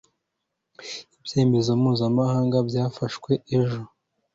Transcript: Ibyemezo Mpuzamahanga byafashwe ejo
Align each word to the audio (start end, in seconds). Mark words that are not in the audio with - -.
Ibyemezo 1.17 1.69
Mpuzamahanga 1.79 2.57
byafashwe 2.69 3.31
ejo 3.57 3.81